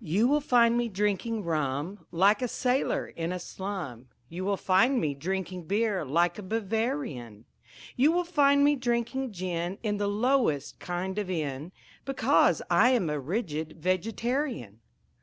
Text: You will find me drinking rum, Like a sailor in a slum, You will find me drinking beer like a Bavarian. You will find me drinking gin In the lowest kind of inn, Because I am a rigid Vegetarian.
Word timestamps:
You 0.00 0.28
will 0.28 0.40
find 0.40 0.78
me 0.78 0.88
drinking 0.88 1.44
rum, 1.44 2.06
Like 2.10 2.40
a 2.40 2.48
sailor 2.48 3.06
in 3.08 3.32
a 3.32 3.38
slum, 3.38 4.06
You 4.30 4.46
will 4.46 4.56
find 4.56 4.98
me 4.98 5.12
drinking 5.14 5.64
beer 5.64 6.06
like 6.06 6.38
a 6.38 6.42
Bavarian. 6.42 7.44
You 7.94 8.12
will 8.12 8.24
find 8.24 8.64
me 8.64 8.76
drinking 8.76 9.32
gin 9.32 9.76
In 9.82 9.98
the 9.98 10.08
lowest 10.08 10.78
kind 10.80 11.18
of 11.18 11.28
inn, 11.28 11.70
Because 12.06 12.62
I 12.70 12.92
am 12.92 13.10
a 13.10 13.20
rigid 13.20 13.76
Vegetarian. 13.78 14.80